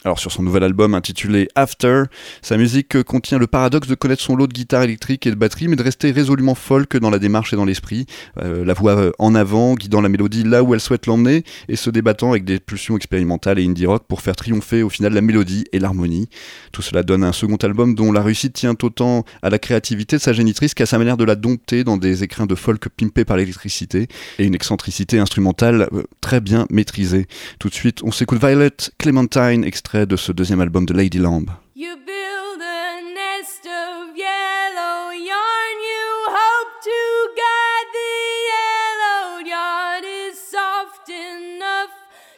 alors 0.04 0.18
sur 0.18 0.32
son 0.32 0.42
nouvel 0.42 0.64
album 0.64 0.94
intitulé 0.94 1.48
After, 1.54 2.04
sa 2.40 2.56
musique 2.56 3.02
contient 3.02 3.38
le 3.38 3.46
paradoxe 3.46 3.86
de 3.86 3.94
connaître 3.94 4.22
son 4.22 4.34
lot 4.34 4.46
de 4.46 4.52
guitare 4.52 4.82
électrique 4.82 5.26
et 5.26 5.30
de 5.30 5.34
batterie, 5.34 5.68
mais 5.68 5.76
de 5.76 5.82
rester 5.82 6.10
résolument 6.10 6.54
folk 6.54 6.96
dans 6.96 7.10
la 7.10 7.18
démarche 7.18 7.52
et 7.52 7.56
dans 7.56 7.66
l'esprit. 7.66 8.06
Euh, 8.38 8.64
la 8.64 8.72
voix 8.72 9.12
en 9.18 9.34
avant, 9.34 9.74
guidant 9.74 10.00
la 10.00 10.08
mélodie 10.08 10.42
là 10.42 10.62
où 10.62 10.72
elle 10.72 10.80
souhaite 10.80 11.06
l'emmener, 11.06 11.44
et 11.68 11.76
se 11.76 11.90
débattant 11.90 12.30
avec 12.30 12.44
des 12.44 12.58
pulsions 12.60 12.96
expérimentales 12.96 13.58
et 13.58 13.64
indie 13.66 13.84
rock 13.84 14.04
pour 14.08 14.22
faire 14.22 14.36
triompher 14.36 14.82
au 14.82 14.88
final 14.88 15.12
la 15.12 15.20
mélodie 15.20 15.66
et 15.72 15.78
l'harmonie. 15.78 16.30
Tout 16.72 16.82
cela 16.82 17.02
donne 17.02 17.22
un 17.22 17.32
second 17.32 17.56
album 17.56 17.94
dont 17.94 18.10
la 18.10 18.22
réussite 18.22 18.54
tient 18.54 18.76
autant 18.82 19.24
à 19.42 19.50
la 19.50 19.58
créativité 19.58 20.16
de 20.16 20.22
sa 20.22 20.32
génitrice 20.32 20.72
qu'à 20.72 20.86
sa 20.86 20.96
manière 20.96 21.18
de 21.18 21.24
la 21.24 21.36
dompter 21.36 21.84
dans 21.84 21.98
des 21.98 22.22
écrins 22.24 22.46
de 22.46 22.54
folk 22.54 22.88
pimpés 22.88 23.26
par 23.26 23.36
l'électricité 23.36 24.08
et 24.38 24.44
une 24.44 24.54
excentricité 24.54 25.18
instrumentale 25.18 25.88
euh, 25.92 26.04
très 26.22 26.40
bien 26.40 26.66
maîtrisée. 26.70 27.26
Tout 27.58 27.68
de 27.68 27.74
suite, 27.74 28.02
on 28.02 28.12
s'écoute 28.12 28.42
Violet 28.42 28.70
Clementine, 28.98 29.64
extrait 29.90 30.06
de 30.06 30.16
ce 30.16 30.30
deuxième 30.30 30.60
album 30.60 30.86
de 30.86 30.94
Lady 30.94 31.18
Lamb. 31.18 31.46
You 31.74 31.96
build 31.96 32.62
a 32.62 33.02
nest 33.12 33.66
of 33.66 34.16
yellow 34.16 35.10
yarn. 35.10 35.76
You 35.90 36.10
hope 36.28 36.72
to 36.84 37.00
guide 37.34 37.88
the 37.98 38.14
yellow 38.52 39.48
yarn 39.48 40.04
is 40.04 40.38
soft 40.38 41.08
enough 41.08 41.90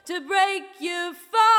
to 0.07 0.27
break 0.27 0.65
your 0.81 1.13
fall. 1.31 1.52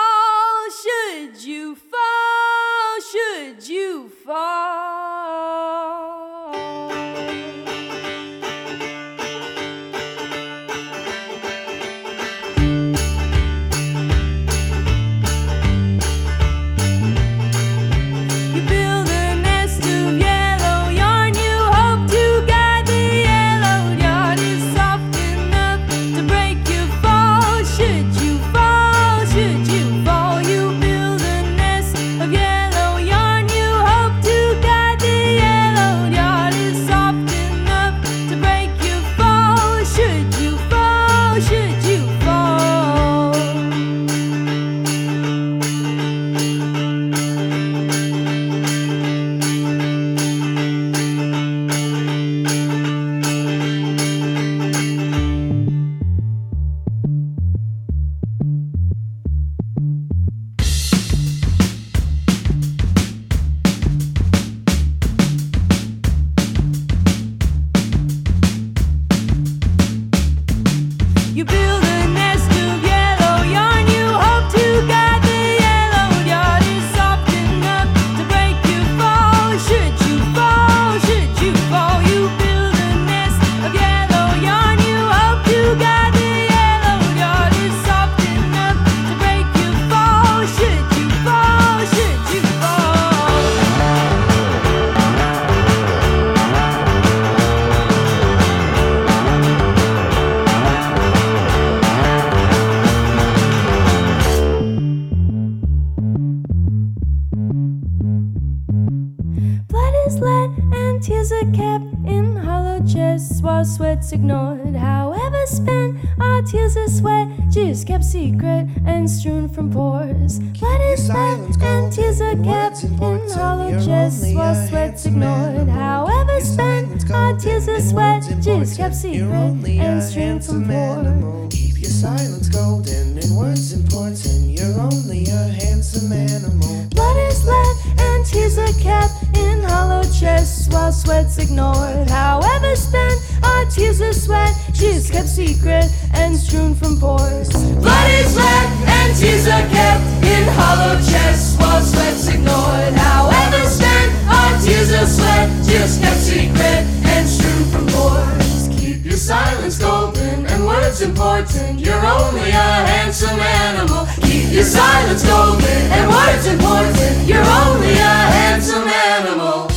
Tears 111.04 111.34
are 111.34 111.52
kept 111.52 111.84
in 112.08 112.34
hollow 112.34 112.80
chests 112.88 113.42
while 113.42 113.66
sweat's 113.66 114.14
ignored. 114.14 114.74
However 114.74 115.46
spent, 115.46 115.98
our 116.22 116.42
tears 116.44 116.78
are 116.78 116.88
sweat, 116.88 117.28
just 117.50 117.88
kept 117.88 118.06
secret 118.06 118.70
and 118.86 119.10
strewn 119.10 119.50
from 119.50 119.70
pores. 119.70 120.40
Blood 120.40 120.82
is 120.94 121.10
let 121.10 121.62
and 121.62 121.92
tears 121.92 122.22
are 122.22 122.38
kept 122.38 122.86
in 122.86 123.30
hollow 123.32 123.72
chests 123.84 124.34
while 124.34 124.56
sweat's 124.68 125.06
ignored. 125.06 125.68
However 125.68 126.40
spent, 126.40 127.12
our 127.12 127.38
tears 127.38 127.68
are 127.68 127.82
sweat, 127.82 128.24
just 128.42 128.78
kept 128.78 128.96
secret 128.96 129.28
and 129.68 130.02
strewn 130.02 130.40
from 130.40 130.66
pores. 130.66 131.54
Keep 131.54 131.82
your 131.82 131.92
silence 131.92 132.48
golden 132.48 133.18
and 133.18 133.36
words 133.36 133.74
important. 133.74 134.58
You're 134.58 134.80
only 134.80 135.26
a 135.26 135.48
handsome 135.52 136.14
animal. 136.14 136.88
Blood 136.92 137.18
is 137.30 137.46
let 137.46 138.13
tears 138.24 138.58
are 138.58 138.74
kept 138.80 139.14
in 139.38 139.62
hollow 139.64 140.04
chests 140.04 140.68
while 140.70 140.92
sweat's 140.92 141.38
ignored. 141.38 142.10
However 142.10 142.76
spent, 142.76 143.20
our 143.44 143.66
tears 143.66 144.02
are 144.02 144.14
sweat, 144.14 144.54
she's 144.74 145.10
kept 145.10 145.28
secret 145.28 145.86
and 146.14 146.36
strewn 146.36 146.74
from 146.74 147.00
pores. 147.00 147.50
Blood 147.76 148.12
is 148.12 148.36
let 148.36 148.66
and 148.88 149.18
tears 149.18 149.48
are 149.48 149.68
kept 149.70 150.04
in 150.24 150.44
hollow 150.56 150.96
chests 151.02 151.58
while 151.60 151.82
sweat's 151.82 152.28
ignored. 152.28 152.94
However 152.94 153.66
spent, 153.68 154.12
our 154.28 154.62
tears 154.62 154.92
are 154.94 155.06
sweat, 155.08 155.50
just 155.66 156.02
kept 156.02 156.20
secret 156.20 156.84
and 157.14 157.28
strewn 157.28 157.64
from 157.72 157.88
pores. 157.88 158.70
Keep 158.80 159.06
your 159.06 159.18
silence 159.18 159.80
golden 159.80 160.46
and 160.46 160.66
words 160.66 161.02
important. 161.02 161.80
You're 161.80 162.06
only 162.06 162.50
a 162.50 162.70
handsome 162.88 163.40
animal. 163.40 164.08
Your 164.54 164.62
silence 164.64 165.26
golden 165.26 165.66
and 165.66 166.08
words 166.12 166.46
important. 166.46 167.28
You're 167.28 167.44
only 167.44 167.94
a 167.94 168.16
handsome 168.38 168.88
animal. 168.88 169.73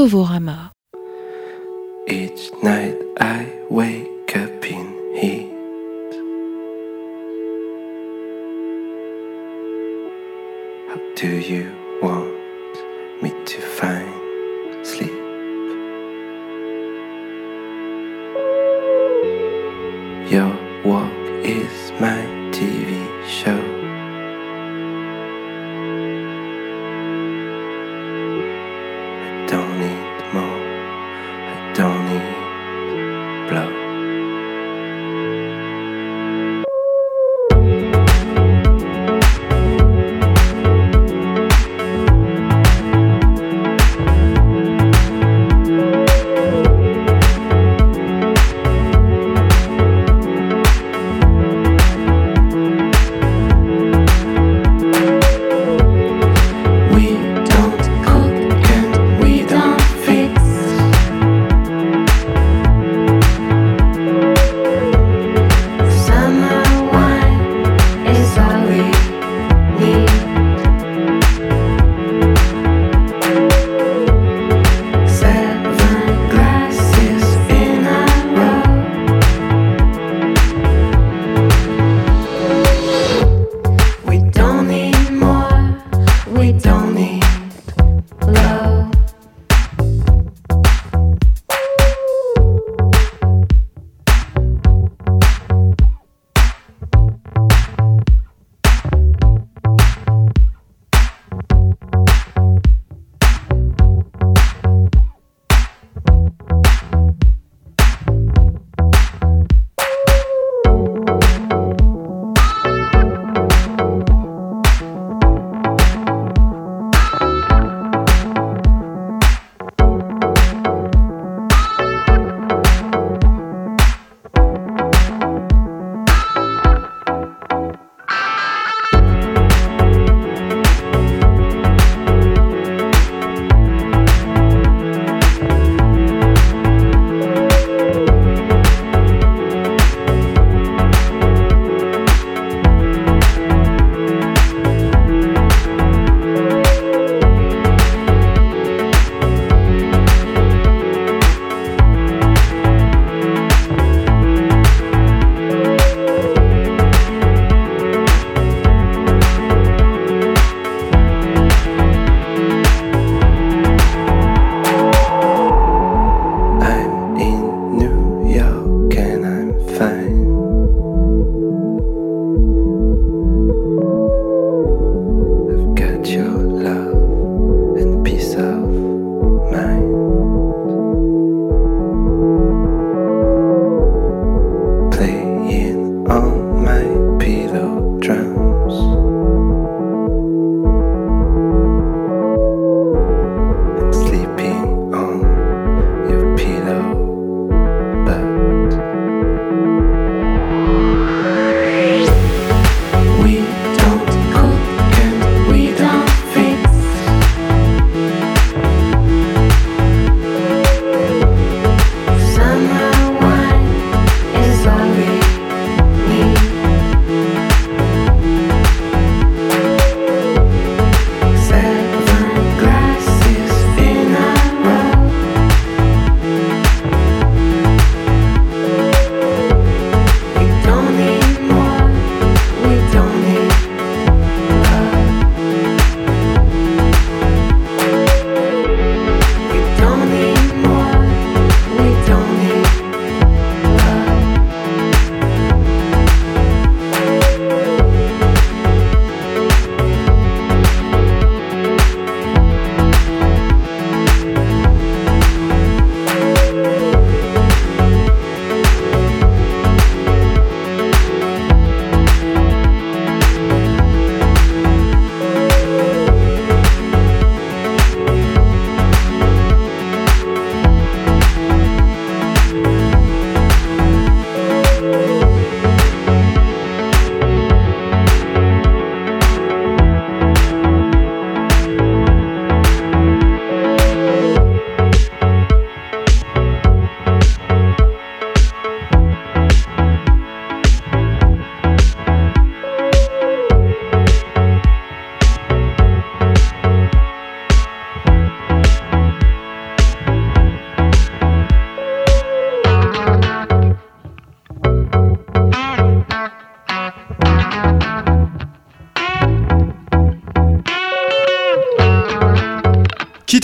Novorama. 0.00 0.69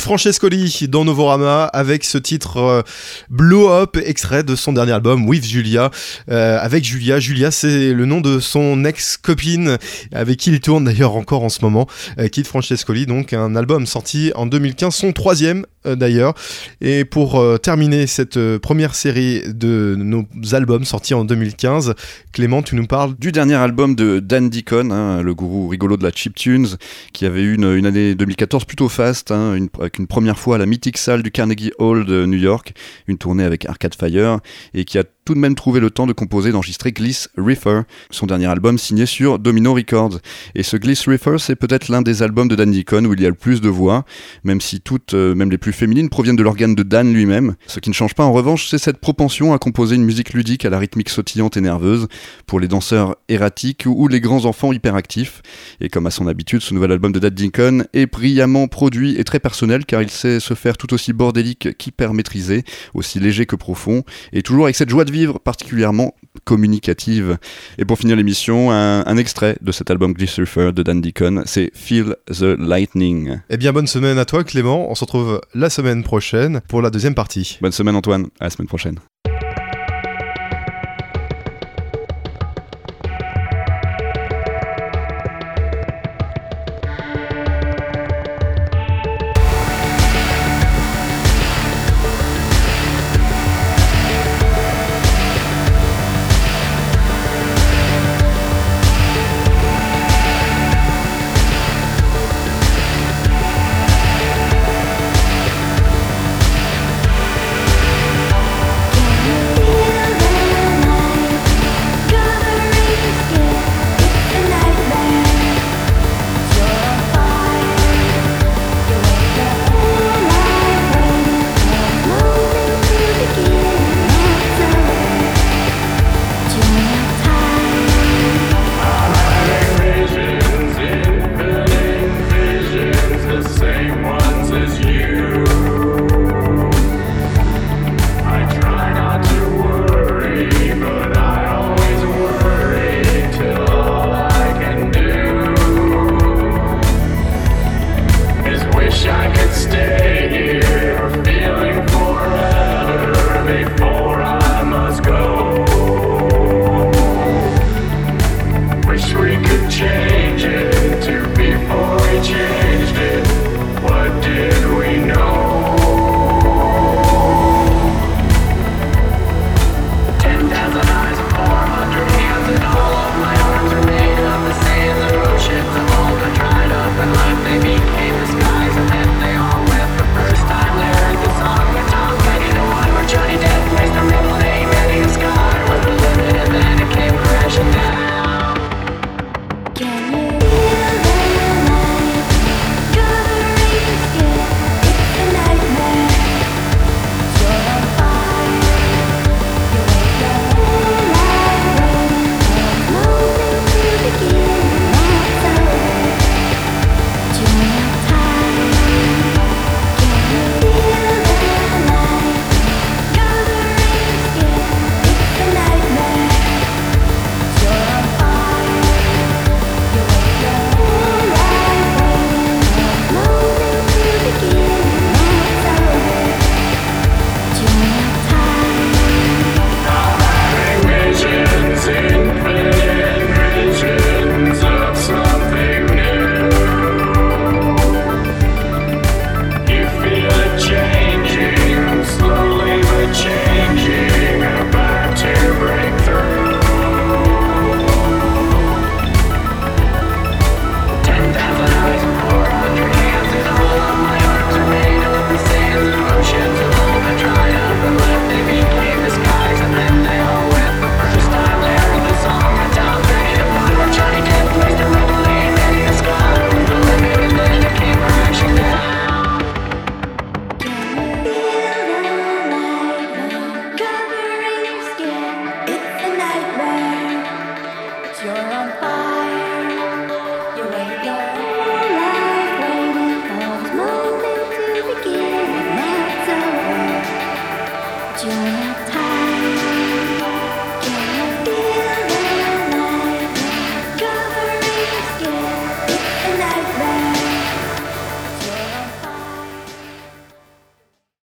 Francescoli 0.07 0.87
dans 0.89 1.05
Novorama 1.05 1.65
avec 1.65 2.05
ce 2.05 2.17
titre 2.17 2.59
euh, 2.59 2.83
Blow 3.29 3.73
Up, 3.73 3.97
extrait 3.97 4.45
de 4.45 4.55
son 4.55 4.73
dernier 4.73 4.93
album 4.93 5.27
With 5.27 5.45
Julia. 5.45 5.91
Euh, 6.31 6.61
avec 6.61 6.85
Julia, 6.85 7.19
Julia 7.19 7.51
c'est 7.51 7.93
le 7.93 8.05
nom 8.05 8.21
de 8.21 8.39
son 8.39 8.85
ex-copine 8.85 9.79
avec 10.13 10.39
qui 10.39 10.53
il 10.53 10.61
tourne 10.61 10.85
d'ailleurs 10.85 11.17
encore 11.17 11.43
en 11.43 11.49
ce 11.49 11.61
moment, 11.61 11.89
euh, 12.21 12.29
Kid 12.29 12.47
Francescoli, 12.47 13.07
donc 13.07 13.33
un 13.33 13.57
album 13.57 13.85
sorti 13.85 14.31
en 14.37 14.47
2015, 14.47 14.95
son 14.95 15.13
troisième 15.13 15.67
euh, 15.87 15.97
d'ailleurs. 15.97 16.35
Et 16.81 17.05
pour 17.05 17.45
terminer 17.61 18.07
cette 18.07 18.39
première 18.59 18.95
série 18.95 19.43
de 19.53 19.97
nos 19.99 20.25
albums 20.53 20.85
sortis 20.85 21.15
en 21.15 21.25
2015, 21.25 21.95
Clément, 22.33 22.63
tu 22.63 22.77
nous 22.77 22.87
parles 22.87 23.17
Du 23.19 23.33
dernier 23.33 23.55
album 23.55 23.97
de 23.97 24.21
Dan 24.21 24.51
Deacon, 24.51 24.93
hein, 24.93 25.23
le 25.23 25.35
gourou 25.35 25.67
rigolo 25.67 25.97
de 25.97 26.05
la 26.05 26.13
chiptunes, 26.13 26.69
qui 27.13 27.27
avait 27.27 27.43
eu 27.43 27.55
une, 27.55 27.87
année 27.87 28.15
2014 28.15 28.65
plutôt 28.67 28.89
faste, 28.89 29.33
hein, 29.33 29.57
une 29.99 30.07
première 30.07 30.39
fois 30.39 30.57
à 30.57 30.59
la 30.59 30.67
mythique 30.67 30.99
salle 30.99 31.23
du 31.23 31.31
Carnegie 31.31 31.73
Hall 31.79 32.05
de 32.05 32.27
New 32.27 32.39
York, 32.39 32.75
une 33.07 33.19
tournée 33.19 33.45
avec 33.45 33.67
Arcade 33.67 33.95
Fire, 33.95 34.41
et 34.75 34.85
qui 34.85 34.99
a 34.99 35.05
tout 35.27 35.35
de 35.35 35.41
même 35.41 35.57
trouvé 35.57 35.81
le 35.81 35.91
temps 35.91 36.07
de 36.07 36.13
composer 36.13 36.49
et 36.49 36.53
d'enregistrer 36.53 36.93
Gliss 36.93 37.29
Reefer, 37.37 37.83
son 38.11 38.27
dernier 38.27 38.47
album 38.47 38.79
signé 38.79 39.07
sur 39.07 39.41
Domino 39.41 39.75
Records. 39.75 40.21
Et 40.55 40.63
ce 40.63 40.77
Gliss 40.77 41.09
Reefer, 41.09 41.37
c'est 41.39 41.57
peut-être 41.57 41.89
l'un 41.89 42.01
des 42.01 42.23
albums 42.23 42.47
de 42.47 42.55
Dan 42.55 42.71
Deacon 42.71 43.05
où 43.05 43.13
il 43.13 43.21
y 43.21 43.27
a 43.27 43.29
le 43.29 43.35
plus 43.35 43.61
de 43.61 43.69
voix, 43.69 44.05
même 44.45 44.61
si 44.61 44.81
toutes, 44.81 45.15
euh, 45.15 45.35
même 45.35 45.51
les 45.51 45.59
plus 45.59 45.73
féminines, 45.73 46.09
proviennent 46.09 46.37
de 46.37 46.45
l'organe 46.45 46.77
de 46.77 46.85
Dan 46.85 47.13
lui-même. 47.13 47.57
Ce 47.67 47.81
qui 47.81 47.91
ne 47.91 47.95
change 47.95 48.15
pas 48.15 48.25
en 48.25 48.33
revanche, 48.33 48.69
c'est 48.69 48.79
cette 48.79 48.99
propension 48.99 49.53
à 49.53 49.59
composer 49.59 49.97
une 49.97 50.05
musique 50.05 50.33
ludique 50.33 50.65
à 50.65 50.71
la 50.71 50.79
rythmique 50.79 51.09
sautillante 51.09 51.57
et 51.57 51.61
nerveuse 51.61 52.07
pour 52.47 52.61
les 52.61 52.69
danseurs 52.69 53.17
erratiques 53.29 53.83
ou 53.85 54.07
les 54.07 54.21
grands 54.21 54.45
enfants 54.45 54.73
hyperactifs. 54.73 55.43
Et 55.81 55.89
comme 55.89 56.07
à 56.07 56.13
son 56.13 56.29
habitude, 56.29 56.61
ce 56.61 56.73
nouvel 56.73 56.93
album 56.93 57.11
de 57.11 57.19
Dan 57.19 57.35
Deacon 57.35 57.85
est 57.95 58.07
brillamment 58.07 58.69
produit 58.69 59.19
et 59.19 59.25
très 59.25 59.41
personnel 59.41 59.87
car 59.87 60.03
il 60.03 60.11
sait 60.11 60.39
se 60.39 60.55
faire 60.55 60.77
tout 60.77 60.95
aussi 60.95 61.13
bordélique 61.13 61.77
qu'hyper 61.77 62.15
maîtrisé, 62.15 62.63
aussi 62.95 63.19
léger 63.19 63.45
que 63.45 63.57
profond, 63.57 64.05
et 64.33 64.43
toujours 64.43 64.67
avec 64.67 64.77
cette 64.77 64.89
joie 64.89 65.05
de 65.05 65.16
vivre 65.17 65.39
particulièrement 65.39 66.15
communicative. 66.45 67.39
Et 67.79 67.85
pour 67.85 67.99
finir 67.99 68.17
l'émission, 68.17 68.71
un, 68.71 69.05
un 69.07 69.17
extrait 69.17 69.57
de 69.63 69.73
cet 69.73 69.91
album 69.91 70.13
Glycerfer 70.13 70.73
de 70.73 70.83
Dan 70.83 71.01
Deacon, 71.01 71.43
c'est 71.47 71.71
Feel 71.75 72.17
the 72.29 72.57
Lightning. 72.59 73.41
Eh 73.49 73.57
bien, 73.57 73.73
bonne 73.73 73.87
semaine 73.87 74.19
à 74.19 74.27
toi, 74.27 74.45
Clément. 74.45 74.91
On 74.91 74.95
se 74.95 75.05
retrouve 75.05 75.41
la 75.55 75.71
semaine 75.71 76.03
prochaine 76.03 76.61
pour 76.69 76.83
la 76.83 76.91
deuxième 76.91 77.15
partie. 77.15 77.59
Bonne 77.63 77.73
semaine 77.73 77.97
Antoine, 77.97 78.27
à 78.41 78.45
la 78.45 78.51
semaine 78.51 78.69
prochaine. 78.69 78.99